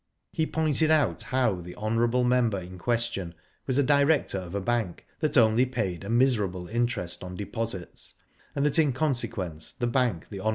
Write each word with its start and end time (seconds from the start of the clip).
He 0.33 0.47
pointed 0.47 0.89
out 0.89 1.21
how 1.21 1.61
the 1.61 1.75
hon. 1.75 2.23
member 2.27 2.59
in 2.59 2.79
question 2.79 3.35
was 3.67 3.77
a 3.77 3.83
director 3.83 4.39
of 4.39 4.55
a 4.55 4.59
bank 4.59 5.05
that 5.19 5.37
only 5.37 5.63
paid 5.67 6.03
a 6.03 6.09
miserable 6.09 6.67
interest 6.67 7.23
on 7.23 7.35
deposits, 7.35 8.15
,and 8.55 8.65
that, 8.65 8.79
in 8.79 8.93
con 8.93 9.13
sequence, 9.13 9.73
the 9.77 9.85
bank 9.85 10.27
the 10.29 10.39
hon. 10.39 10.49